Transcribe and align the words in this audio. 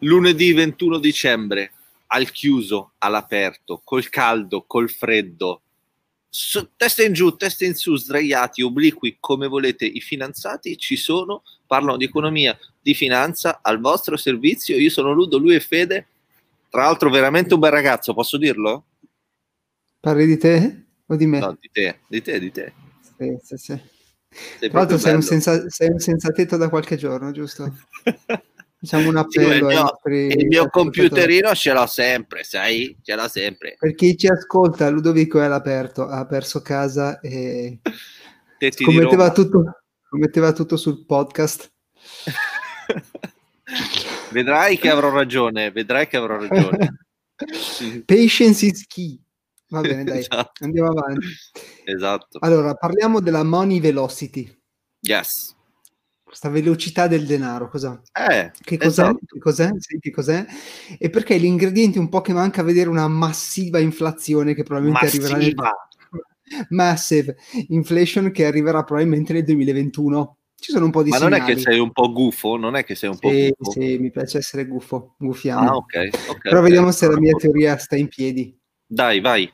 lunedì 0.00 0.52
21 0.52 0.98
dicembre, 0.98 1.72
al 2.08 2.30
chiuso, 2.30 2.92
all'aperto, 2.98 3.80
col 3.84 4.08
caldo, 4.08 4.64
col 4.66 4.90
freddo, 4.90 5.62
so, 6.30 6.70
testa 6.76 7.02
in 7.02 7.12
giù, 7.12 7.36
testa 7.36 7.64
in 7.64 7.74
su, 7.74 7.96
sdraiati, 7.96 8.62
obliqui, 8.62 9.16
come 9.20 9.48
volete, 9.48 9.84
i 9.84 10.00
finanziati 10.00 10.78
ci 10.78 10.96
sono, 10.96 11.42
parlano 11.66 11.96
di 11.96 12.04
economia, 12.04 12.56
di 12.80 12.94
finanza, 12.94 13.58
al 13.62 13.80
vostro 13.80 14.16
servizio. 14.16 14.76
Io 14.76 14.90
sono 14.90 15.12
Ludo, 15.12 15.38
lui 15.38 15.56
è 15.56 15.60
Fede. 15.60 16.06
Tra 16.70 16.82
l'altro, 16.82 17.10
veramente 17.10 17.54
un 17.54 17.60
bel 17.60 17.72
ragazzo, 17.72 18.14
posso 18.14 18.38
dirlo? 18.38 18.84
Parli 19.98 20.26
di 20.26 20.38
te 20.38 20.84
o 21.06 21.16
di 21.16 21.26
me? 21.26 21.40
No, 21.40 21.56
di 21.60 21.68
te, 21.70 21.98
di 22.06 22.22
te, 22.22 22.38
di 22.38 22.50
te. 22.52 22.72
Sì, 23.18 23.38
sì, 23.42 23.56
sì. 23.56 23.80
Tra 24.60 24.78
l'altro 24.78 24.96
sei 24.96 25.14
un, 25.14 25.22
senza, 25.22 25.68
sei 25.68 25.88
un 25.90 25.98
senza 25.98 26.30
tetto 26.30 26.56
da 26.56 26.68
qualche 26.68 26.96
giorno, 26.96 27.32
giusto? 27.32 27.76
Diciamo 28.82 29.10
un 29.10 29.16
appello. 29.18 29.50
Sì, 29.50 29.56
il 29.58 29.64
mio, 29.64 29.82
nostri, 29.82 30.26
il 30.28 30.46
mio 30.46 30.70
computerino 30.70 31.54
ce 31.54 31.74
l'ho 31.74 31.86
sempre, 31.86 32.44
sai? 32.44 32.96
Ce 33.02 33.14
l'ho 33.14 33.28
sempre. 33.28 33.76
Per 33.78 33.94
chi 33.94 34.16
ci 34.16 34.26
ascolta, 34.26 34.88
Ludovico 34.88 35.38
è 35.38 35.44
all'aperto, 35.44 36.08
ha 36.08 36.24
perso 36.24 36.62
casa 36.62 37.20
e 37.20 37.80
scommetteva 38.70 39.32
tutto, 39.32 39.82
scommetteva 40.06 40.52
tutto 40.52 40.78
sul 40.78 41.04
podcast. 41.04 41.70
vedrai 44.32 44.78
che 44.78 44.88
avrò 44.88 45.10
ragione, 45.10 45.70
vedrai 45.70 46.08
che 46.08 46.16
avrò 46.16 46.38
ragione. 46.38 47.04
Patience 48.06 48.64
is 48.64 48.86
key. 48.86 49.22
Va 49.68 49.82
bene, 49.82 50.04
dai, 50.04 50.20
esatto. 50.20 50.64
andiamo 50.64 50.88
avanti. 50.88 51.26
Esatto. 51.84 52.38
Allora, 52.40 52.72
parliamo 52.72 53.20
della 53.20 53.44
money 53.44 53.78
velocity. 53.78 54.50
Yes 55.00 55.58
questa 56.30 56.48
velocità 56.48 57.08
del 57.08 57.26
denaro, 57.26 57.68
cosa? 57.68 58.00
Eh, 58.12 58.52
che 58.60 58.76
cos'è? 58.76 58.86
Esatto. 58.86 59.18
Che 59.26 59.38
cos'è? 59.40 59.68
Sì, 59.78 59.98
che 59.98 60.12
cos'è? 60.12 60.46
E 60.96 61.10
perché 61.10 61.36
l'ingrediente 61.36 61.98
un 61.98 62.08
po' 62.08 62.20
che 62.20 62.32
manca 62.32 62.60
a 62.60 62.64
vedere 62.64 62.88
una 62.88 63.08
massiva 63.08 63.80
inflazione 63.80 64.54
che 64.54 64.62
probabilmente 64.62 65.06
massiva. 65.06 65.34
arriverà 65.34 65.62
nel... 65.62 66.68
Massive 66.70 67.36
inflation 67.68 68.30
che 68.30 68.46
arriverà 68.46 68.84
probabilmente 68.84 69.32
nel 69.32 69.42
2021. 69.42 70.36
Ci 70.54 70.70
sono 70.70 70.84
un 70.84 70.92
po' 70.92 71.02
di 71.02 71.10
Ma 71.10 71.16
segnali. 71.16 71.38
non 71.38 71.48
è 71.48 71.52
che 71.52 71.60
sei 71.60 71.78
un 71.80 71.90
po' 71.90 72.12
gufo? 72.12 72.56
Non 72.56 72.76
è 72.76 72.84
che 72.84 72.94
sei 72.94 73.08
un 73.08 73.18
po' 73.18 73.28
sì, 73.28 73.54
gufo? 73.58 73.70
Sì, 73.72 73.98
mi 73.98 74.10
piace 74.12 74.38
essere 74.38 74.66
gufo, 74.66 75.14
gufiamo. 75.18 75.68
Ah, 75.68 75.74
ok. 75.74 75.84
okay 75.84 76.10
Però 76.42 76.58
okay. 76.58 76.62
vediamo 76.62 76.92
se 76.92 77.08
la 77.08 77.18
mia 77.18 77.34
teoria 77.34 77.76
sta 77.76 77.96
in 77.96 78.06
piedi. 78.06 78.56
Dai, 78.86 79.20
vai. 79.20 79.50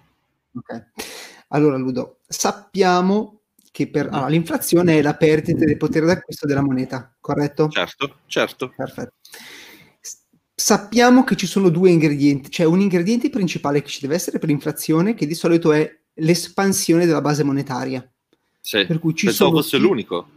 Allora, 1.48 1.78
Ludo, 1.78 2.18
sappiamo 2.26 3.35
che 3.76 3.88
per 3.88 4.08
allora, 4.10 4.28
l'inflazione 4.28 4.96
è 4.96 5.02
la 5.02 5.16
perdita 5.16 5.66
del 5.66 5.76
potere 5.76 6.06
d'acquisto 6.06 6.46
della 6.46 6.62
moneta, 6.62 7.14
corretto? 7.20 7.68
Certo, 7.68 8.20
certo. 8.24 8.72
Perfetto. 8.74 9.12
Sappiamo 10.54 11.24
che 11.24 11.36
ci 11.36 11.46
sono 11.46 11.68
due 11.68 11.90
ingredienti, 11.90 12.50
cioè 12.50 12.64
un 12.64 12.80
ingrediente 12.80 13.28
principale 13.28 13.82
che 13.82 13.88
ci 13.88 14.00
deve 14.00 14.14
essere 14.14 14.38
per 14.38 14.48
l'inflazione, 14.48 15.12
che 15.12 15.26
di 15.26 15.34
solito 15.34 15.72
è 15.72 15.94
l'espansione 16.14 17.04
della 17.04 17.20
base 17.20 17.42
monetaria. 17.42 18.10
Sì, 18.58 18.86
per 18.86 18.98
cui 18.98 19.14
ci 19.14 19.26
pensavo 19.26 19.50
sono 19.50 19.60
fosse 19.60 19.76
l'unico. 19.76 20.28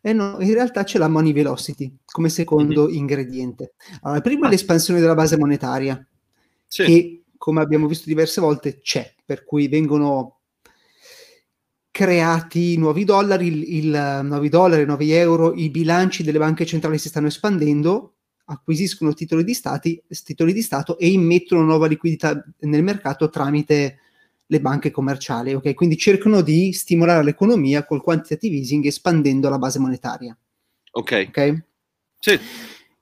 Eh 0.00 0.12
no, 0.12 0.38
in 0.40 0.52
realtà 0.52 0.82
c'è 0.82 0.98
la 0.98 1.06
money 1.06 1.32
velocity 1.32 1.96
come 2.04 2.28
secondo 2.28 2.86
mm-hmm. 2.86 2.96
ingrediente. 2.96 3.74
Allora, 4.00 4.16
il 4.16 4.24
primo 4.24 4.46
ah. 4.46 4.48
è 4.48 4.50
l'espansione 4.50 4.98
della 4.98 5.14
base 5.14 5.38
monetaria, 5.38 6.04
sì. 6.66 6.82
che 6.82 7.22
come 7.36 7.60
abbiamo 7.60 7.86
visto 7.86 8.08
diverse 8.08 8.40
volte 8.40 8.80
c'è, 8.80 9.14
per 9.24 9.44
cui 9.44 9.68
vengono 9.68 10.40
creati 11.92 12.78
nuovi 12.78 13.04
dollari, 13.04 13.46
il, 13.46 13.84
il, 13.84 14.20
nuovi 14.24 14.48
dollari, 14.48 14.86
nuovi 14.86 15.12
euro, 15.12 15.54
i 15.54 15.68
bilanci 15.68 16.24
delle 16.24 16.38
banche 16.38 16.64
centrali 16.64 16.98
si 16.98 17.08
stanno 17.08 17.26
espandendo, 17.26 18.14
acquisiscono 18.46 19.12
titoli 19.12 19.44
di, 19.44 19.52
stati, 19.52 20.02
titoli 20.24 20.54
di 20.54 20.62
Stato 20.62 20.98
e 20.98 21.08
immettono 21.10 21.62
nuova 21.62 21.86
liquidità 21.86 22.42
nel 22.60 22.82
mercato 22.82 23.28
tramite 23.28 23.98
le 24.46 24.60
banche 24.60 24.90
commerciali. 24.90 25.52
Okay? 25.52 25.74
Quindi 25.74 25.98
cercano 25.98 26.40
di 26.40 26.72
stimolare 26.72 27.22
l'economia 27.22 27.84
col 27.84 28.02
quantitative 28.02 28.56
easing 28.56 28.86
espandendo 28.86 29.50
la 29.50 29.58
base 29.58 29.78
monetaria. 29.78 30.36
Ok. 30.92 31.26
okay? 31.28 31.62
Sì. 32.18 32.38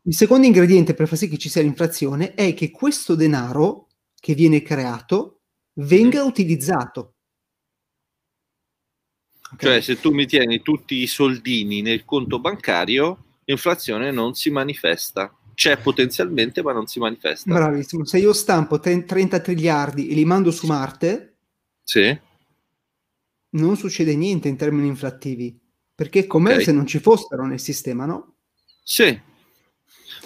Il 0.03 0.15
secondo 0.15 0.47
ingrediente 0.47 0.95
per 0.95 1.07
far 1.07 1.17
sì 1.17 1.29
che 1.29 1.39
ci 1.39 1.49
sia 1.49 1.63
l'inflazione 1.63 2.35
è 2.35 2.55
che 2.55 2.71
questo 2.71 3.15
denaro 3.15 3.87
che 4.19 4.35
viene 4.35 4.63
creato 4.63 5.43
venga 5.75 6.25
utilizzato. 6.25 7.15
Okay. 9.53 9.69
Cioè, 9.69 9.81
se 9.81 10.01
tu 10.01 10.13
mi 10.13 10.27
tieni 10.27 10.63
tutti 10.63 10.97
i 10.97 11.07
soldini 11.07 11.83
nel 11.83 12.05
conto 12.05 12.39
bancario, 12.39 13.25
l'inflazione 13.45 14.11
non 14.11 14.35
si 14.35 14.51
manifesta. 14.51 15.35
C'è 15.55 15.77
potenzialmente, 15.77 16.63
ma 16.63 16.73
non 16.73 16.87
si 16.87 16.99
manifesta. 16.99 17.53
Bravissimo. 17.53 18.05
Se 18.05 18.19
io 18.19 18.33
stampo 18.33 18.79
30 18.81 19.41
triliardi 19.41 20.09
e 20.09 20.15
li 20.15 20.25
mando 20.25 20.51
su 20.51 20.67
Marte, 20.67 21.35
sì. 21.83 22.19
non 23.51 23.77
succede 23.77 24.15
niente 24.15 24.49
in 24.49 24.57
termini 24.57 24.87
inflattivi. 24.87 25.59
Perché 25.95 26.21
è 26.21 26.27
come 26.27 26.53
okay. 26.53 26.65
se 26.65 26.73
non 26.73 26.87
ci 26.87 26.99
fossero 26.99 27.45
nel 27.45 27.61
sistema, 27.61 28.07
no? 28.07 28.37
Sì. 28.83 29.21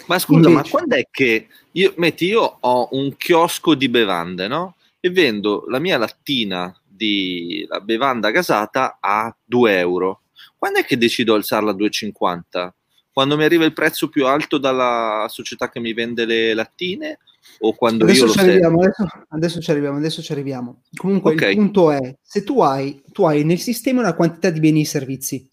Ma 0.07 0.19
scusa, 0.19 0.47
Invece... 0.47 0.53
ma 0.53 0.69
quando 0.69 0.95
è 0.95 1.07
che 1.11 1.47
io, 1.71 1.93
metti, 1.97 2.25
io 2.25 2.57
ho 2.59 2.87
un 2.91 3.17
chiosco 3.17 3.75
di 3.75 3.89
bevande, 3.89 4.47
no? 4.47 4.75
E 5.01 5.09
vendo 5.09 5.65
la 5.67 5.79
mia 5.79 5.97
lattina 5.97 6.73
di 6.95 7.65
la 7.67 7.79
bevanda 7.79 8.31
gasata 8.31 8.97
a 8.99 9.35
2 9.43 9.77
euro. 9.77 10.21
Quando 10.57 10.79
è 10.79 10.85
che 10.85 10.97
decido 10.97 11.33
di 11.33 11.39
alzarla 11.39 11.71
a 11.71 11.75
2,50? 11.75 12.69
Quando 13.11 13.37
mi 13.37 13.43
arriva 13.43 13.65
il 13.65 13.73
prezzo 13.73 14.09
più 14.09 14.25
alto 14.25 14.57
dalla 14.57 15.25
società 15.29 15.69
che 15.69 15.79
mi 15.79 15.93
vende 15.93 16.25
le 16.25 16.53
lattine? 16.53 17.19
O 17.59 17.73
quando 17.73 18.03
adesso 18.03 18.25
io 18.25 18.31
ci 18.31 18.39
arriviamo, 18.39 18.81
adesso, 18.81 19.07
adesso, 19.29 19.61
ci 19.61 19.71
arriviamo, 19.71 19.97
adesso 19.97 20.21
ci 20.21 20.31
arriviamo. 20.31 20.81
Comunque 20.95 21.33
okay. 21.33 21.51
il 21.51 21.57
punto 21.57 21.91
è, 21.91 22.17
se 22.21 22.43
tu 22.43 22.61
hai, 22.61 23.01
tu 23.11 23.23
hai 23.23 23.43
nel 23.45 23.59
sistema 23.59 24.01
una 24.01 24.15
quantità 24.15 24.49
di 24.49 24.59
beni 24.59 24.81
e 24.81 24.85
servizi 24.85 25.47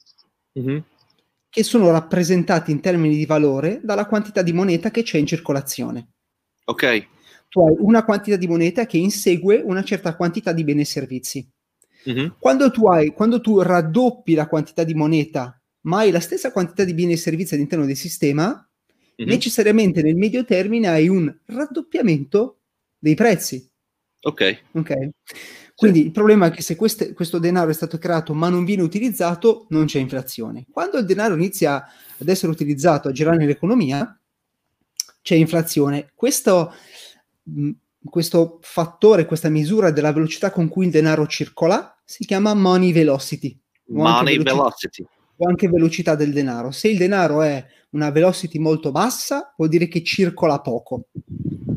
mm-hmm. 0.58 0.78
che 1.48 1.62
sono 1.62 1.90
rappresentati 1.90 2.72
in 2.72 2.80
termini 2.80 3.16
di 3.16 3.26
valore 3.26 3.80
dalla 3.82 4.06
quantità 4.06 4.42
di 4.42 4.52
moneta 4.52 4.90
che 4.90 5.02
c'è 5.02 5.18
in 5.18 5.26
circolazione. 5.26 6.08
Ok 6.64 7.06
tu 7.52 7.60
hai 7.60 7.74
una 7.80 8.02
quantità 8.02 8.36
di 8.36 8.48
moneta 8.48 8.86
che 8.86 8.96
insegue 8.96 9.60
una 9.62 9.84
certa 9.84 10.16
quantità 10.16 10.52
di 10.52 10.64
beni 10.64 10.80
e 10.80 10.84
servizi. 10.86 11.46
Mm-hmm. 12.08 12.28
Quando, 12.38 12.70
tu 12.70 12.86
hai, 12.86 13.12
quando 13.12 13.42
tu 13.42 13.60
raddoppi 13.60 14.32
la 14.32 14.48
quantità 14.48 14.84
di 14.84 14.94
moneta, 14.94 15.60
ma 15.82 15.98
hai 15.98 16.10
la 16.10 16.20
stessa 16.20 16.50
quantità 16.50 16.82
di 16.84 16.94
beni 16.94 17.12
e 17.12 17.18
servizi 17.18 17.52
all'interno 17.52 17.84
del 17.84 17.96
sistema, 17.96 18.46
mm-hmm. 18.46 19.30
necessariamente 19.30 20.00
nel 20.00 20.16
medio 20.16 20.46
termine 20.46 20.88
hai 20.88 21.08
un 21.08 21.30
raddoppiamento 21.44 22.60
dei 22.98 23.14
prezzi. 23.14 23.68
Ok. 24.22 24.62
okay? 24.72 25.10
Quindi 25.76 25.98
sì. 25.98 26.06
il 26.06 26.12
problema 26.12 26.46
è 26.46 26.50
che 26.52 26.62
se 26.62 26.74
queste, 26.74 27.12
questo 27.12 27.38
denaro 27.38 27.68
è 27.68 27.74
stato 27.74 27.98
creato 27.98 28.32
ma 28.32 28.48
non 28.48 28.64
viene 28.64 28.80
utilizzato, 28.80 29.66
non 29.68 29.84
c'è 29.84 29.98
inflazione. 29.98 30.64
Quando 30.70 30.96
il 30.96 31.04
denaro 31.04 31.34
inizia 31.34 31.84
ad 32.16 32.28
essere 32.28 32.50
utilizzato, 32.50 33.08
a 33.08 33.12
girare 33.12 33.36
nell'economia, 33.36 34.18
c'è 35.22 35.36
inflazione. 35.36 36.10
Questo 36.14 36.72
questo 38.04 38.58
fattore, 38.62 39.26
questa 39.26 39.48
misura 39.48 39.90
della 39.90 40.12
velocità 40.12 40.50
con 40.50 40.68
cui 40.68 40.86
il 40.86 40.90
denaro 40.90 41.26
circola 41.26 41.94
si 42.04 42.24
chiama 42.24 42.54
money 42.54 42.92
velocity. 42.92 43.58
Money 43.86 44.36
velocità, 44.36 44.54
velocity. 44.54 45.04
O 45.36 45.48
anche 45.48 45.68
velocità 45.68 46.14
del 46.14 46.32
denaro. 46.32 46.70
Se 46.70 46.88
il 46.88 46.98
denaro 46.98 47.42
è 47.42 47.64
una 47.90 48.10
velocity 48.10 48.58
molto 48.58 48.90
bassa, 48.90 49.52
vuol 49.56 49.68
dire 49.68 49.88
che 49.88 50.02
circola 50.02 50.60
poco. 50.60 51.06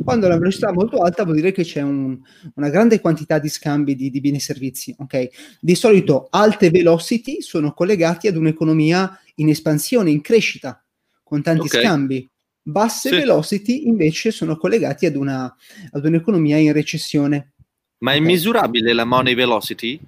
Quando 0.03 0.27
la 0.27 0.37
velocità 0.37 0.69
è 0.69 0.73
molto 0.73 0.97
alta, 0.97 1.23
vuol 1.23 1.35
dire 1.35 1.51
che 1.51 1.63
c'è 1.63 1.81
un, 1.81 2.17
una 2.55 2.69
grande 2.69 2.99
quantità 3.01 3.39
di 3.39 3.49
scambi 3.49 3.95
di, 3.95 4.09
di 4.09 4.21
beni 4.21 4.37
e 4.37 4.41
servizi. 4.41 4.95
Okay? 4.97 5.29
Di 5.59 5.75
solito 5.75 6.27
alte 6.29 6.69
velocity 6.69 7.41
sono 7.41 7.73
collegati 7.73 8.27
ad 8.27 8.35
un'economia 8.35 9.19
in 9.35 9.49
espansione, 9.49 10.11
in 10.11 10.21
crescita, 10.21 10.83
con 11.23 11.41
tanti 11.41 11.65
okay. 11.65 11.81
scambi 11.81 12.29
Basse 12.67 13.09
sì. 13.09 13.15
velocity 13.15 13.85
invece 13.85 14.31
sono 14.31 14.57
collegati 14.57 15.05
ad, 15.05 15.15
una, 15.15 15.55
ad 15.91 16.03
un'economia 16.03 16.57
in 16.57 16.73
recessione. 16.73 17.53
Ma 17.99 18.13
è 18.13 18.15
okay. 18.15 18.25
misurabile 18.25 18.91
la 18.91 19.05
money 19.05 19.35
velocity? 19.35 19.99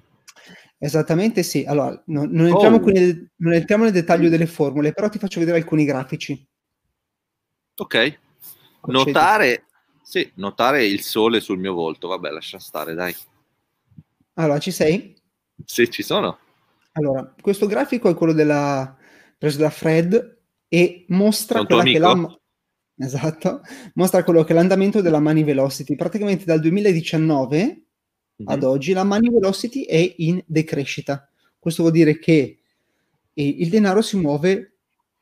Esattamente 0.76 1.44
sì. 1.44 1.64
Allora, 1.64 1.90
no, 2.06 2.24
non, 2.28 2.46
entriamo 2.46 2.76
oh. 2.78 2.90
nel, 2.90 3.30
non, 3.36 3.52
entriamo 3.52 3.84
nel, 3.84 3.92
dettaglio 3.92 4.28
delle 4.28 4.46
formule, 4.46 4.92
però 4.92 5.08
ti 5.08 5.18
faccio 5.18 5.38
vedere 5.38 5.58
alcuni 5.58 5.84
grafici. 5.84 6.44
Ok. 7.76 8.18
Notare, 8.86 9.66
sì, 10.02 10.28
notare 10.34 10.84
il 10.84 11.02
sole 11.02 11.38
sul 11.38 11.58
mio 11.58 11.74
volto. 11.74 12.08
Vabbè, 12.08 12.30
lascia 12.30 12.58
stare, 12.58 12.94
dai. 12.94 13.14
Allora, 14.34 14.58
ci 14.58 14.72
sei? 14.72 15.16
Sì, 15.64 15.88
ci 15.90 16.02
sono. 16.02 16.38
Allora, 16.92 17.32
questo 17.40 17.66
grafico 17.66 18.08
è 18.08 18.14
quello 18.14 18.32
della, 18.32 18.96
preso 19.38 19.58
da 19.58 19.70
Fred 19.70 20.38
e 20.66 21.04
mostra 21.08 21.64
quella 21.64 21.82
che 21.84 21.98
la, 21.98 22.38
Esatto, 22.98 23.60
mostra 23.94 24.24
quello 24.24 24.42
che 24.42 24.52
è 24.52 24.56
l'andamento 24.56 25.00
della 25.00 25.20
Money 25.20 25.44
Velocity. 25.44 25.94
Praticamente 25.94 26.44
dal 26.44 26.60
2019 26.60 27.56
mm-hmm. 27.64 27.78
ad 28.44 28.62
oggi 28.64 28.92
la 28.92 29.04
Money 29.04 29.30
Velocity 29.30 29.84
è 29.84 30.14
in 30.18 30.42
decrescita. 30.46 31.30
Questo 31.58 31.82
vuol 31.82 31.94
dire 31.94 32.18
che 32.18 32.58
il 33.34 33.68
denaro 33.68 34.02
si 34.02 34.16
muove 34.16 34.78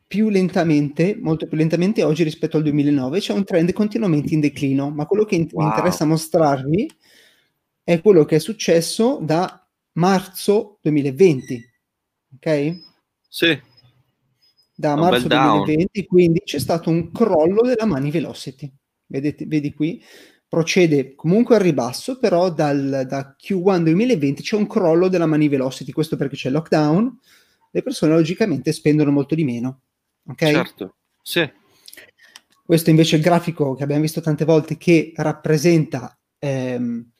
più 0.06 0.28
lentamente, 0.28 1.16
molto 1.20 1.46
più 1.46 1.56
lentamente 1.56 2.02
oggi 2.02 2.22
rispetto 2.22 2.56
al 2.56 2.62
2009, 2.62 3.18
c'è 3.18 3.32
un 3.32 3.44
trend 3.44 3.72
continuamente 3.72 4.32
in 4.32 4.40
declino, 4.40 4.90
ma 4.90 5.04
quello 5.04 5.24
che 5.24 5.36
wow. 5.50 5.64
mi 5.64 5.68
interessa 5.68 6.04
mostrarvi 6.04 6.90
è 7.82 8.00
quello 8.00 8.24
che 8.24 8.36
è 8.36 8.38
successo 8.38 9.18
da 9.20 9.66
marzo 9.92 10.78
2020, 10.82 11.72
ok? 12.36 12.78
Sì. 13.28 13.60
Da 14.78 14.92
un 14.92 15.00
marzo 15.00 15.26
2020, 15.26 16.04
quindi 16.04 16.42
c'è 16.44 16.58
stato 16.58 16.90
un 16.90 17.10
crollo 17.10 17.62
della 17.62 17.86
Money 17.86 18.10
Velocity. 18.10 18.70
Vedete, 19.06 19.46
vedi 19.46 19.72
qui? 19.72 20.02
Procede 20.46 21.14
comunque 21.14 21.56
al 21.56 21.62
ribasso, 21.62 22.18
però 22.18 22.50
dal, 22.50 23.06
da 23.08 23.34
Q1 23.42 23.82
2020 23.82 24.42
c'è 24.42 24.54
un 24.54 24.66
crollo 24.66 25.08
della 25.08 25.26
Money 25.26 25.48
Velocity, 25.48 25.92
questo 25.92 26.16
perché 26.16 26.36
c'è 26.36 26.48
il 26.48 26.54
lockdown, 26.54 27.18
le 27.70 27.82
persone 27.82 28.12
logicamente 28.12 28.70
spendono 28.72 29.10
molto 29.10 29.34
di 29.34 29.44
meno. 29.44 29.80
Ok? 30.28 30.44
Certo, 30.44 30.96
sì. 31.22 31.50
Questo 32.62 32.90
invece 32.90 33.14
è 33.14 33.18
il 33.18 33.24
grafico 33.24 33.74
che 33.74 33.82
abbiamo 33.82 34.02
visto 34.02 34.20
tante 34.20 34.44
volte 34.44 34.76
che 34.76 35.12
rappresenta 35.16 36.18
ehm, 36.38 37.12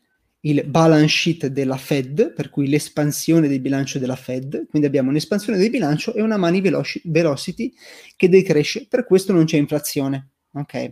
il 0.47 0.65
balance 0.65 1.09
sheet 1.09 1.47
della 1.47 1.77
Fed, 1.77 2.33
per 2.33 2.51
cui 2.51 2.69
l'espansione 2.69 3.49
del 3.49 3.61
bilancio 3.61 3.99
della 3.99 4.17
Fed, 4.17 4.67
quindi 4.69 4.87
abbiamo 4.87 5.11
un'espansione 5.11 5.59
del 5.59 5.71
bilancio 5.71 6.15
e 6.15 6.23
una 6.23 6.37
money 6.37 6.63
velocity 7.05 7.73
che 8.17 8.29
decresce, 8.29 8.87
per 8.89 9.05
questo 9.05 9.33
non 9.33 9.45
c'è 9.45 9.57
inflazione. 9.57 10.29
Ok, 10.57 10.91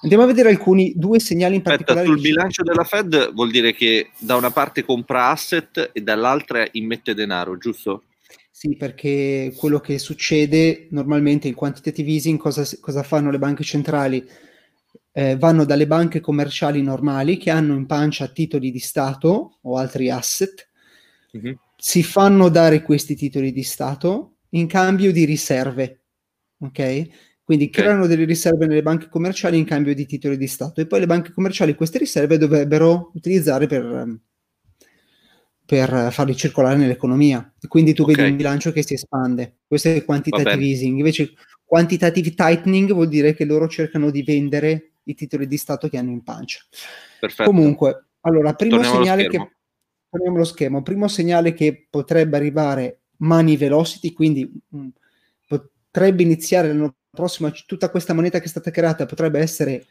andiamo 0.00 0.24
a 0.24 0.26
vedere 0.26 0.48
alcuni 0.48 0.92
due 0.96 1.20
segnali 1.20 1.54
in 1.54 1.62
particolare. 1.62 2.00
Aspetta, 2.00 2.20
sul 2.20 2.28
bilancio 2.28 2.62
della 2.64 2.82
Fed 2.82 3.32
vuol 3.32 3.52
dire 3.52 3.72
che 3.72 4.10
da 4.18 4.34
una 4.34 4.50
parte 4.50 4.82
compra 4.82 5.28
asset 5.28 5.90
e 5.92 6.00
dall'altra 6.00 6.66
immette 6.72 7.14
denaro, 7.14 7.56
giusto? 7.56 8.04
Sì, 8.50 8.74
perché 8.74 9.52
quello 9.54 9.78
che 9.78 9.98
succede 9.98 10.88
normalmente 10.90 11.46
in 11.46 11.54
quantitative 11.54 12.10
easing, 12.10 12.38
cosa, 12.38 12.66
cosa 12.80 13.04
fanno 13.04 13.30
le 13.30 13.38
banche 13.38 13.62
centrali? 13.62 14.26
Eh, 15.16 15.36
vanno 15.36 15.64
dalle 15.64 15.86
banche 15.86 16.18
commerciali 16.18 16.82
normali 16.82 17.36
che 17.36 17.50
hanno 17.50 17.74
in 17.74 17.86
pancia 17.86 18.26
titoli 18.26 18.72
di 18.72 18.80
Stato 18.80 19.58
o 19.62 19.76
altri 19.76 20.10
asset, 20.10 20.68
mm-hmm. 21.36 21.54
si 21.76 22.02
fanno 22.02 22.48
dare 22.48 22.82
questi 22.82 23.14
titoli 23.14 23.52
di 23.52 23.62
Stato 23.62 24.38
in 24.50 24.66
cambio 24.66 25.12
di 25.12 25.24
riserve, 25.24 26.02
ok? 26.58 27.08
Quindi 27.44 27.66
okay. 27.66 27.82
creano 27.82 28.06
delle 28.08 28.24
riserve 28.24 28.66
nelle 28.66 28.82
banche 28.82 29.08
commerciali 29.08 29.56
in 29.56 29.64
cambio 29.64 29.94
di 29.94 30.04
titoli 30.04 30.36
di 30.36 30.48
Stato 30.48 30.80
e 30.80 30.86
poi 30.86 31.00
le 31.00 31.06
banche 31.06 31.32
commerciali 31.32 31.76
queste 31.76 31.98
riserve 31.98 32.36
dovrebbero 32.36 33.12
utilizzare 33.14 33.68
per 33.68 33.84
ehm, 33.84 34.20
per 35.66 36.12
farli 36.12 36.36
circolare 36.36 36.76
nell'economia. 36.76 37.52
Quindi 37.68 37.94
tu 37.94 38.02
okay. 38.02 38.14
vedi 38.14 38.30
un 38.30 38.36
bilancio 38.36 38.72
che 38.72 38.82
si 38.82 38.94
espande. 38.94 39.60
Questo 39.66 39.88
è 39.88 40.04
quantitative 40.04 40.62
easing. 40.62 40.98
Invece 40.98 41.32
quantitative 41.64 42.34
tightening 42.34 42.92
vuol 42.92 43.08
dire 43.08 43.34
che 43.34 43.44
loro 43.44 43.66
cercano 43.66 44.10
di 44.10 44.22
vendere 44.22 44.93
i 45.04 45.14
titoli 45.14 45.46
di 45.46 45.56
Stato 45.56 45.88
che 45.88 45.98
hanno 45.98 46.10
in 46.10 46.22
pancia. 46.22 46.60
Perfetto. 47.20 47.48
Comunque, 47.50 48.06
allora, 48.20 48.54
primo 48.54 48.76
Torniamo 48.76 48.96
segnale 48.96 49.28
che 49.28 49.50
torniamo 50.08 50.36
lo 50.36 50.44
schema. 50.44 50.82
Primo 50.82 51.08
segnale 51.08 51.54
che 51.54 51.86
potrebbe 51.90 52.36
arrivare 52.36 53.00
money 53.18 53.56
velocity, 53.56 54.12
quindi 54.12 54.50
mh, 54.68 54.78
mm, 54.78 54.88
potrebbe 55.46 56.22
iniziare 56.22 56.68
l'anno 56.68 56.96
prossimo 57.10 57.50
tutta 57.66 57.90
questa 57.90 58.12
moneta 58.12 58.38
che 58.38 58.46
è 58.46 58.48
stata 58.48 58.72
creata 58.72 59.06
potrebbe 59.06 59.38
essere 59.38 59.86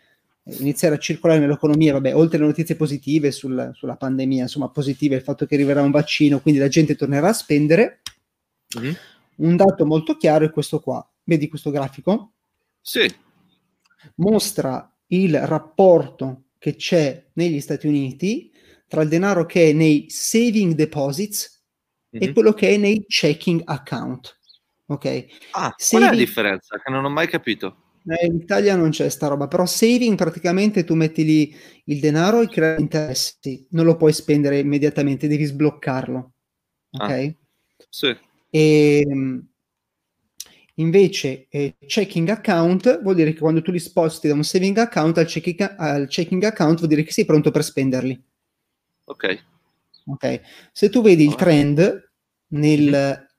iniziare 0.60 0.95
a 0.95 0.98
circolare 0.98 1.39
nell'economia, 1.39 1.94
vabbè, 1.94 2.13
oltre 2.15 2.38
alle 2.38 2.48
notizie 2.48 2.75
positive 2.75 3.31
sul, 3.31 3.71
sulla 3.74 3.95
pandemia, 3.95 4.44
insomma, 4.44 4.69
positive 4.69 5.15
il 5.15 5.21
fatto 5.21 5.45
che 5.45 5.56
arriverà 5.56 5.81
un 5.81 5.92
vaccino, 5.92 6.42
quindi 6.42 6.60
la 6.60 6.68
gente 6.68 6.95
tornerà 6.95 7.30
a 7.30 7.33
spendere. 7.33 8.01
Mm-hmm. 8.77 8.94
Un 9.36 9.56
dato 9.56 9.86
molto 9.86 10.18
chiaro 10.18 10.45
è 10.45 10.51
questo 10.51 10.81
qua. 10.81 11.07
Vedi 11.24 11.48
questo 11.48 11.71
grafico? 11.71 12.33
Sì. 12.81 13.10
Mostra 14.15 14.93
il 15.08 15.40
rapporto 15.46 16.46
che 16.58 16.76
c'è 16.76 17.30
negli 17.34 17.60
Stati 17.60 17.88
Uniti 17.88 18.52
tra 18.88 19.02
il 19.02 19.10
denaro 19.10 19.46
che 19.46 19.70
è 19.70 19.74
nei 19.74 20.06
saving 20.10 20.74
deposits 20.74 21.64
mm-hmm. 22.16 22.30
e 22.30 22.34
quello 22.34 22.54
che 22.54 22.70
è 22.70 22.78
nei 22.78 23.06
checking 23.08 23.62
account. 23.66 24.40
Ok? 24.86 25.26
Ah, 25.52 25.74
saving... 25.76 25.90
qual 25.90 26.04
è 26.04 26.06
la 26.06 26.26
differenza? 26.26 26.80
Che 26.80 26.92
non 26.92 27.04
ho 27.04 27.10
mai 27.10 27.28
capito. 27.28 27.78
Eh, 28.06 28.26
in 28.26 28.36
Italia 28.36 28.76
non 28.76 28.90
c'è 28.90 29.10
sta 29.10 29.28
roba, 29.28 29.48
però 29.48 29.66
saving 29.66 30.18
praticamente 30.18 30.84
tu 30.84 30.94
metti 30.94 31.24
lì 31.24 31.56
il 31.86 32.00
denaro 32.00 32.42
e 32.42 32.50
crei 32.50 32.80
interessi, 32.80 33.66
non 33.72 33.86
lo 33.86 33.96
puoi 33.96 34.12
spendere 34.12 34.60
immediatamente, 34.60 35.28
devi 35.28 35.46
sbloccarlo. 35.46 36.34
Ok? 36.92 37.10
Ah, 37.10 37.36
sì. 37.90 38.16
E, 38.50 39.06
ehm, 39.08 39.48
invece 40.75 41.48
eh, 41.50 41.75
checking 41.86 42.30
account 42.30 43.02
vuol 43.02 43.16
dire 43.16 43.34
che 43.34 43.40
quando 43.40 43.62
tu 43.62 43.72
li 43.72 43.80
sposti 43.80 44.28
da 44.28 44.34
un 44.34 44.44
saving 44.44 44.78
account 44.78 45.18
al 45.18 45.25
checking, 45.25 45.75
al 45.78 46.08
checking 46.08 46.44
account 46.44 46.78
vuol 46.78 46.90
dire 46.90 47.04
che 47.04 47.12
sei 47.12 47.25
pronto 47.25 47.52
per 47.52 47.64
spenderli. 47.64 48.24
Ok. 49.06 49.46
Ok. 50.06 50.42
Se 50.72 50.90
tu 50.90 51.02
vedi 51.02 51.25
il 51.25 51.36
trend 51.36 52.12
nel... 52.48 52.90
Mm-hmm. 52.90 53.31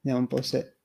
Vediamo 0.00 0.20
un 0.20 0.26
po' 0.26 0.42
se 0.42 0.78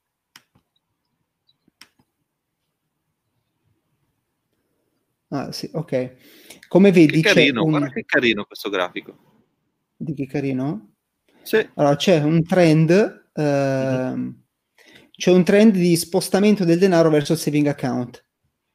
Ah, 5.33 5.51
sì, 5.51 5.67
ok. 5.73 6.67
Come 6.67 6.91
vedi 6.91 7.21
che 7.21 7.33
carino, 7.33 7.63
un... 7.63 7.89
che 7.91 8.05
carino 8.05 8.45
questo 8.45 8.69
grafico. 8.69 9.17
Di 9.97 10.13
che 10.13 10.27
carino? 10.27 10.93
Sì. 11.41 11.67
Allora, 11.73 11.95
c'è 11.95 12.21
un 12.21 12.43
trend, 12.43 13.29
uh, 13.33 13.41
mm-hmm. 13.41 14.29
C'è 15.15 15.31
un 15.31 15.43
trend 15.43 15.73
di 15.73 15.95
spostamento 15.95 16.65
del 16.65 16.79
denaro 16.79 17.09
verso 17.09 17.33
il 17.33 17.39
saving 17.39 17.67
account 17.67 18.23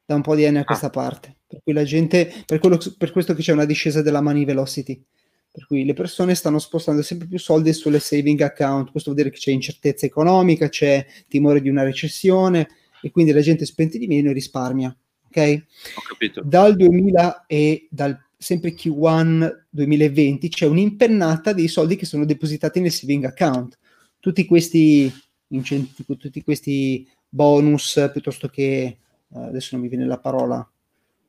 da 0.04 0.14
un 0.14 0.22
po' 0.22 0.34
di 0.34 0.46
anni 0.46 0.58
a 0.58 0.64
questa 0.64 0.86
ah. 0.86 0.90
parte. 0.90 1.36
Per 1.46 1.60
cui 1.62 1.72
la 1.72 1.84
gente, 1.84 2.32
per, 2.46 2.58
quello, 2.58 2.78
per 2.96 3.10
questo 3.10 3.34
che 3.34 3.42
c'è 3.42 3.52
una 3.52 3.64
discesa 3.64 4.00
della 4.02 4.22
money 4.22 4.44
velocity. 4.44 5.02
Per 5.50 5.66
cui 5.66 5.84
le 5.84 5.94
persone 5.94 6.34
stanno 6.34 6.58
spostando 6.58 7.02
sempre 7.02 7.26
più 7.26 7.38
soldi 7.38 7.72
sulle 7.72 8.00
saving 8.00 8.40
account. 8.40 8.90
Questo 8.90 9.10
vuol 9.10 9.22
dire 9.22 9.34
che 9.34 9.40
c'è 9.40 9.50
incertezza 9.50 10.06
economica, 10.06 10.68
c'è 10.68 11.04
timore 11.26 11.60
di 11.60 11.68
una 11.68 11.82
recessione 11.82 12.68
e 13.02 13.10
quindi 13.10 13.32
la 13.32 13.40
gente 13.40 13.64
spende 13.64 13.98
di 13.98 14.06
meno 14.06 14.30
e 14.30 14.32
risparmia 14.32 14.96
ok? 15.28 15.62
Ho 15.96 16.00
capito. 16.08 16.42
Dal 16.44 16.74
2000 16.74 17.44
e 17.46 17.86
dal 17.90 18.18
sempre 18.36 18.72
Q1 18.74 19.64
2020 19.68 20.48
c'è 20.48 20.66
un'impennata 20.66 21.52
dei 21.52 21.68
soldi 21.68 21.96
che 21.96 22.06
sono 22.06 22.24
depositati 22.24 22.80
nel 22.80 22.92
saving 22.92 23.24
account. 23.24 23.78
Tutti 24.20 24.44
questi 24.46 25.12
incentivi, 25.48 26.16
tutti 26.16 26.42
questi 26.42 27.08
bonus 27.28 28.08
piuttosto 28.12 28.48
che 28.48 28.98
uh, 29.28 29.38
adesso 29.40 29.70
non 29.72 29.82
mi 29.82 29.88
viene 29.88 30.06
la 30.06 30.18
parola, 30.18 30.68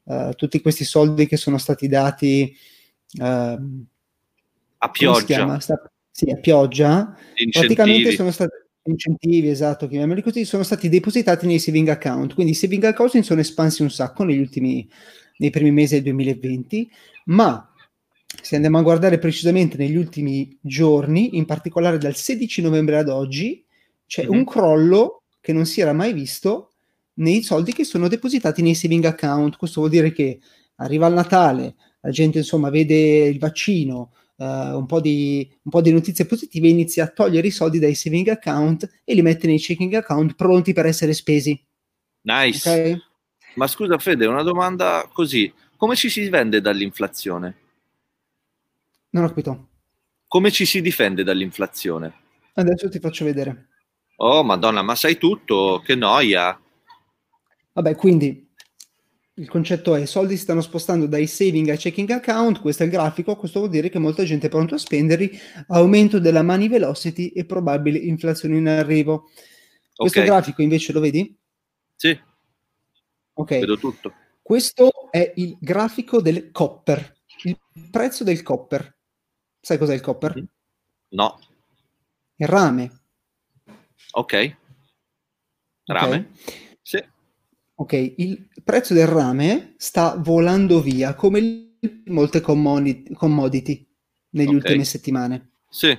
uh, 0.04 0.32
tutti 0.34 0.62
questi 0.62 0.84
soldi 0.84 1.28
che 1.28 1.38
sono 1.38 1.58
stati 1.58 1.88
dati 1.88 2.56
uh, 3.20 3.24
a 4.82 4.90
pioggia. 4.92 5.60
Sta, 5.60 5.92
sì, 6.10 6.30
a 6.30 6.38
pioggia. 6.38 7.16
Incentivi. 7.36 7.76
Praticamente 7.76 8.12
sono 8.12 8.32
stati 8.32 8.54
incentivi, 8.84 9.50
esatto, 9.50 9.88
chiamiamoli 9.88 10.22
così, 10.22 10.46
sono 10.46 10.64
stati 10.64 10.90
depositati 10.90 11.46
nei 11.46 11.60
saving 11.60 11.90
account. 11.90 12.34
Quindi 12.34 12.54
i 12.54 12.56
saving 12.56 12.84
account 12.84 13.20
sono 13.20 13.40
espansi 13.40 13.82
un 13.82 13.92
sacco 13.92 14.24
negli 14.24 14.40
ultimi, 14.40 14.88
nei 15.38 15.50
primi 15.50 15.72
mesi 15.72 15.96
del 15.96 16.04
2020, 16.04 16.90
ma 17.26 17.72
se 18.42 18.56
andiamo 18.56 18.78
a 18.78 18.84
guardare 18.84 19.18
precisamente 19.18 19.78
negli 19.78 19.96
ultimi 19.96 20.58
giorni, 20.62 21.38
in 21.38 21.46
particolare 21.46 21.98
dal 21.98 22.16
16 22.16 22.62
novembre 22.62 22.98
ad 22.98 23.10
oggi, 23.10 23.64
c'è 24.10 24.24
mm-hmm. 24.24 24.34
un 24.34 24.44
crollo 24.44 25.22
che 25.40 25.54
non 25.54 25.68
si 25.68 25.82
era 25.82 25.94
mai 25.94 26.14
visto 26.14 26.72
nei 27.20 27.44
soldi 27.44 27.74
che 27.74 27.84
sono 27.84 28.08
depositati 28.08 28.64
nei 28.64 28.74
saving 28.74 29.06
account. 29.06 29.56
Questo 29.56 29.82
vuol 29.82 29.92
dire 29.92 30.12
che 30.12 30.40
arriva 30.78 31.06
il 31.06 31.14
Natale, 31.14 31.76
la 32.02 32.10
gente 32.10 32.40
insomma 32.40 32.72
vede 32.72 33.28
il 33.28 33.38
vaccino, 33.38 34.14
uh, 34.38 34.44
un, 34.44 34.88
po 34.88 35.00
di, 35.00 35.48
un, 35.62 35.72
po 35.72 35.82
di, 35.82 35.92
notizie 35.92 36.26
positive, 36.26 36.68
inizia 36.68 37.04
a 37.04 37.10
togliere 37.10 37.46
i 37.46 37.52
soldi 37.52 37.78
dai 37.78 37.94
saving 37.94 38.30
account 38.30 39.02
e 39.04 39.14
li 39.14 39.22
mette 39.22 39.46
nei 39.46 39.60
checking 39.60 39.94
account 39.94 40.34
pronti 40.34 40.74
per 40.74 40.88
essere 40.88 41.14
spesi. 41.14 41.64
Nice. 42.22 42.68
Okay? 42.68 42.98
Ma 43.56 43.68
scusa 43.68 44.00
Fede, 44.00 44.26
una 44.26 44.44
domanda 44.44 45.08
così, 45.14 45.54
come 45.76 45.96
ci 45.96 46.10
si 46.10 46.22
difende 46.22 46.62
dall'inflazione? 46.62 47.58
Non 49.12 49.26
ho 49.26 49.28
capito. 49.28 49.68
Come 50.28 50.50
ci 50.50 50.66
si 50.66 50.82
difende 50.82 51.24
dall'inflazione? 51.24 52.14
Adesso 52.54 52.90
ti 52.90 53.00
faccio 53.00 53.26
vedere. 53.26 53.69
Oh, 54.22 54.44
madonna, 54.44 54.82
ma 54.82 54.96
sai 54.96 55.18
tutto? 55.18 55.82
Che 55.84 55.96
noia. 55.96 56.60
Vabbè, 57.72 57.96
quindi 57.96 58.50
il 59.36 59.48
concetto 59.48 59.96
è 59.96 60.02
i 60.02 60.08
soldi 60.08 60.36
si 60.36 60.42
stanno 60.42 60.60
spostando 60.60 61.06
dai 61.06 61.26
saving 61.26 61.70
ai 61.70 61.78
checking 61.78 62.10
account, 62.10 62.60
questo 62.60 62.84
è 62.84 62.88
il 62.88 62.92
grafico, 62.92 63.38
questo 63.38 63.60
vuol 63.60 63.72
dire 63.72 63.88
che 63.88 63.98
molta 63.98 64.26
gente 64.26 64.48
è 64.48 64.50
pronta 64.50 64.76
a 64.76 64.78
spenderli, 64.78 65.32
aumento 65.68 66.20
della 66.20 66.44
money 66.44 66.68
velocity 66.68 67.28
e 67.28 67.46
probabile 67.46 67.98
inflazione 67.98 68.58
in 68.58 68.68
arrivo. 68.68 69.30
Questo 69.96 70.20
okay. 70.20 70.30
grafico 70.30 70.62
invece 70.62 70.92
lo 70.92 71.00
vedi? 71.00 71.38
Sì. 71.96 72.20
Ok. 73.34 73.50
Vedo 73.60 73.78
tutto. 73.78 74.14
Questo 74.42 74.92
è 75.12 75.32
il 75.38 75.56
grafico 75.62 76.20
del 76.22 76.52
copper, 76.52 77.20
il 77.44 77.58
prezzo 77.90 78.26
del 78.26 78.44
copper. 78.44 78.98
Sai 79.62 79.78
cos'è 79.78 79.94
il 79.94 80.02
copper? 80.02 80.44
No. 81.10 81.40
Il 82.36 82.48
rame. 82.48 82.99
Ok. 84.12 84.56
Rame. 85.86 86.16
Okay? 86.16 86.26
Sì. 86.82 87.04
Ok, 87.76 88.14
il 88.18 88.48
prezzo 88.64 88.94
del 88.94 89.08
rame 89.08 89.74
sta 89.78 90.16
volando 90.18 90.82
via 90.82 91.16
come 91.16 91.78
molte 92.06 92.42
commodity 92.42 93.88
negli 94.32 94.48
okay. 94.48 94.56
ultime 94.56 94.84
settimane. 94.84 95.50
Sì. 95.70 95.98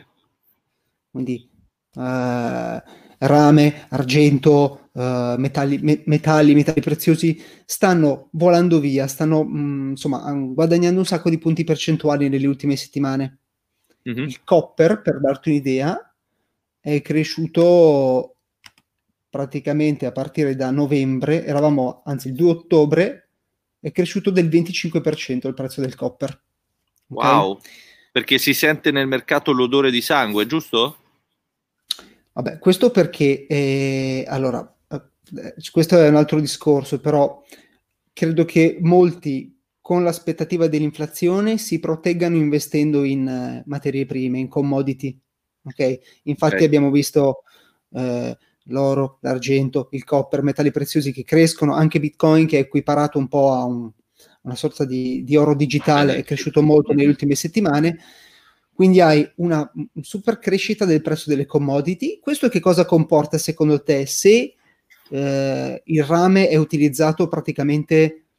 Quindi 1.11 1.49
uh, 1.95 2.83
rame, 3.19 3.87
argento, 3.89 4.91
uh, 4.93 5.35
metalli, 5.37 5.79
me- 5.79 6.03
metalli, 6.05 6.55
metalli 6.55 6.81
preziosi 6.81 7.43
stanno 7.65 8.29
volando 8.33 8.79
via, 8.79 9.07
stanno 9.07 9.43
mh, 9.43 9.59
mm, 9.59 9.91
insomma 9.91 10.33
guadagnando 10.33 10.99
un 10.99 11.07
sacco 11.07 11.31
di 11.31 11.39
punti 11.39 11.65
percentuali 11.65 12.29
nelle 12.29 12.47
ultime 12.47 12.77
settimane. 12.77 13.39
Mm-hmm. 14.09 14.25
Il 14.25 14.45
copper, 14.45 15.03
per 15.03 15.21
darti 15.21 15.51
un'idea, 15.51 16.10
è 16.81 17.01
cresciuto 17.03 18.37
praticamente 19.29 20.07
a 20.07 20.13
partire 20.13 20.57
da 20.57 20.71
novembre, 20.71 21.45
eravamo 21.45 22.03
anzi 22.05 22.29
il 22.29 22.35
2 22.35 22.51
ottobre, 22.51 23.29
è 23.79 23.93
cresciuto 23.93 24.31
del 24.31 24.49
25% 24.49 25.47
il 25.47 25.55
prezzo 25.55 25.81
del 25.81 25.95
copper. 25.95 26.43
Okay? 27.09 27.31
Wow, 27.31 27.61
perché 28.13 28.39
si 28.39 28.53
sente 28.55 28.91
nel 28.91 29.07
mercato 29.07 29.53
l'odore 29.53 29.91
di 29.91 30.01
sangue, 30.01 30.47
giusto? 30.47 30.97
Vabbè, 32.33 32.59
questo 32.59 32.91
perché, 32.91 33.47
eh, 33.47 34.25
allora, 34.27 34.77
eh, 34.89 35.55
questo 35.71 35.99
è 35.99 36.09
un 36.09 36.17
altro 36.17 36.41
discorso, 36.41 37.01
però 37.01 37.43
credo 38.13 38.45
che 38.45 38.79
molti 38.81 39.57
con 39.81 40.05
l'aspettativa 40.05 40.69
dell'inflazione 40.69 41.59
si 41.59 41.81
proteggano 41.81 42.37
investendo 42.37 43.03
in 43.03 43.27
uh, 43.27 43.69
materie 43.69 44.07
prime, 44.07 44.39
in 44.39 44.47
commodity. 44.47 45.21
Ok, 45.63 45.99
infatti 46.25 46.55
okay. 46.55 46.67
abbiamo 46.67 46.91
visto 46.91 47.43
uh, 47.89 48.37
l'oro, 48.65 49.19
l'argento, 49.21 49.89
il 49.93 50.05
copper, 50.05 50.43
metalli 50.43 50.71
preziosi 50.71 51.13
che 51.13 51.25
crescono, 51.25 51.75
anche 51.75 52.01
Bitcoin 52.01 52.47
che 52.47 52.59
è 52.59 52.61
equiparato 52.61 53.19
un 53.19 53.29
po' 53.29 53.53
a 53.53 53.65
un, 53.65 53.91
una 54.43 54.55
sorta 54.55 54.85
di, 54.85 55.23
di, 55.25 55.37
oro 55.37 55.55
digitale, 55.55 56.17
è 56.17 56.25
cresciuto 56.25 56.63
molto 56.63 56.93
nelle 56.93 57.09
ultime 57.09 57.35
settimane, 57.35 57.99
quindi 58.73 59.01
hai 59.01 59.31
una 59.37 59.71
super 60.01 60.39
crescita 60.39 60.87
del 60.87 61.03
prezzo 61.03 61.29
delle 61.29 61.45
commodity. 61.45 62.19
Questo 62.19 62.49
che 62.49 62.61
cosa 62.61 62.87
comporta 62.87 63.37
secondo 63.37 63.83
te 63.83 64.07
se 64.07 64.55
eh, 65.11 65.83
il 65.85 66.05
rame 66.05 66.49
è 66.49 66.57
utilizzato 66.57 67.29
praticamente 67.29 68.30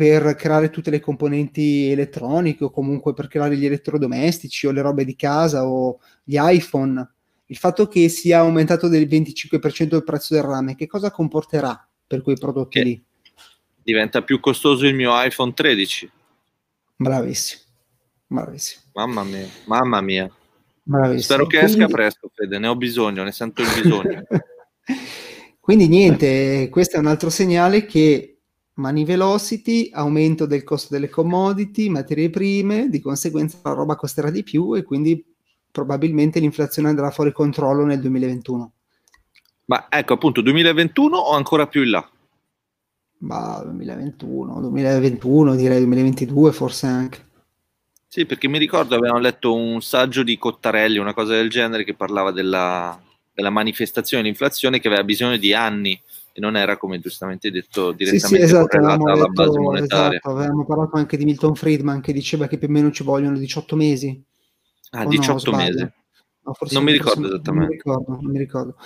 per 0.00 0.34
creare 0.34 0.70
tutte 0.70 0.88
le 0.88 0.98
componenti 0.98 1.90
elettroniche 1.90 2.64
o 2.64 2.70
comunque 2.70 3.12
per 3.12 3.28
creare 3.28 3.54
gli 3.54 3.66
elettrodomestici 3.66 4.66
o 4.66 4.70
le 4.70 4.80
robe 4.80 5.04
di 5.04 5.14
casa 5.14 5.66
o 5.66 6.00
gli 6.24 6.38
iPhone? 6.40 7.06
il 7.44 7.56
fatto 7.56 7.86
che 7.86 8.08
sia 8.08 8.38
aumentato 8.38 8.88
del 8.88 9.06
25% 9.06 9.96
il 9.96 10.04
prezzo 10.04 10.32
del 10.32 10.42
rame, 10.42 10.74
che 10.74 10.86
cosa 10.86 11.10
comporterà 11.10 11.86
per 12.06 12.22
quei 12.22 12.38
prodotti 12.38 12.78
che 12.78 12.84
lì? 12.84 13.04
Diventa 13.82 14.22
più 14.22 14.40
costoso 14.40 14.86
il 14.86 14.94
mio 14.94 15.10
iPhone 15.22 15.52
13. 15.52 16.10
Bravissimo, 16.96 17.62
bravissimo. 18.26 18.82
Mamma 18.94 19.24
mia, 19.24 19.48
mamma 19.66 20.00
mia. 20.00 20.30
Bravissimo. 20.82 21.20
Spero 21.20 21.46
che 21.46 21.58
Quindi... 21.58 21.82
esca 21.82 21.92
presto, 21.92 22.30
Fede, 22.32 22.58
ne 22.58 22.68
ho 22.68 22.76
bisogno, 22.76 23.22
ne 23.22 23.32
sento 23.32 23.60
il 23.60 23.68
bisogno. 23.82 24.22
Quindi 25.60 25.88
niente, 25.88 26.68
questo 26.70 26.96
è 26.96 27.00
un 27.00 27.06
altro 27.06 27.28
segnale 27.28 27.84
che 27.84 28.39
money 28.74 29.04
velocity, 29.04 29.90
aumento 29.92 30.46
del 30.46 30.64
costo 30.64 30.94
delle 30.94 31.08
commodity, 31.08 31.88
materie 31.88 32.30
prime, 32.30 32.88
di 32.88 33.00
conseguenza 33.00 33.58
la 33.62 33.72
roba 33.72 33.96
costerà 33.96 34.30
di 34.30 34.42
più 34.42 34.74
e 34.74 34.82
quindi 34.82 35.24
probabilmente 35.70 36.40
l'inflazione 36.40 36.88
andrà 36.88 37.10
fuori 37.10 37.32
controllo 37.32 37.84
nel 37.84 38.00
2021. 38.00 38.72
Ma 39.66 39.86
ecco 39.88 40.14
appunto 40.14 40.40
2021 40.40 41.16
o 41.16 41.32
ancora 41.32 41.66
più 41.66 41.82
in 41.82 41.90
là? 41.90 42.10
Ma 43.18 43.60
2021, 43.62 44.60
2021 44.60 45.54
direi 45.54 45.78
2022 45.78 46.52
forse 46.52 46.86
anche. 46.86 47.28
Sì, 48.08 48.26
perché 48.26 48.48
mi 48.48 48.58
ricordo 48.58 48.96
avevamo 48.96 49.20
letto 49.20 49.54
un 49.54 49.80
saggio 49.82 50.24
di 50.24 50.36
Cottarelli, 50.36 50.98
una 50.98 51.14
cosa 51.14 51.34
del 51.34 51.48
genere, 51.48 51.84
che 51.84 51.94
parlava 51.94 52.32
della, 52.32 53.00
della 53.32 53.50
manifestazione 53.50 54.22
dell'inflazione 54.22 54.80
che 54.80 54.88
aveva 54.88 55.04
bisogno 55.04 55.36
di 55.36 55.54
anni 55.54 56.00
e 56.32 56.40
non 56.40 56.56
era, 56.56 56.76
come 56.76 56.98
giustamente 57.00 57.50
detto, 57.50 57.92
direttamente 57.92 58.26
sì, 58.28 58.34
sì, 58.36 58.42
esatto, 58.42 58.78
correlata 58.78 59.12
alla 59.12 59.28
base 59.28 59.58
monetaria. 59.58 60.18
Esatto, 60.18 60.36
avevamo 60.36 60.64
parlato 60.64 60.96
anche 60.96 61.16
di 61.16 61.24
Milton 61.24 61.54
Friedman 61.54 62.00
che 62.00 62.12
diceva 62.12 62.46
che 62.46 62.58
più 62.58 62.68
o 62.68 62.70
meno 62.70 62.90
ci 62.90 63.02
vogliono 63.02 63.36
18 63.36 63.76
mesi 63.76 64.24
Ah, 64.90 65.06
18 65.06 65.50
no, 65.50 65.56
mesi. 65.56 65.78
No, 66.42 66.56
non 66.70 66.82
mi 66.82 66.92
ricordo 66.92 67.20
forse, 67.20 67.34
esattamente. 67.34 67.50
Non 67.52 67.66
mi 67.66 67.72
ricordo, 67.74 68.20
non 68.20 68.30
mi 68.30 68.38
ricordo. 68.38 68.76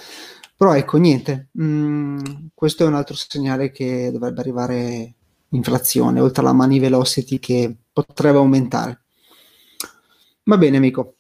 Però 0.57 0.75
ecco, 0.75 0.97
niente, 0.99 1.49
mm, 1.61 2.19
questo 2.53 2.85
è 2.85 2.87
un 2.87 2.95
altro 2.95 3.17
segnale 3.17 3.71
che 3.71 4.11
dovrebbe 4.13 4.41
arrivare 4.41 5.15
inflazione, 5.51 6.21
oltre 6.21 6.43
alla 6.43 6.53
money 6.53 6.79
velocity 6.79 7.39
che 7.39 7.75
potrebbe 7.93 8.39
aumentare. 8.39 9.03
Va 10.45 10.59
bene, 10.59 10.77
amico. 10.77 11.13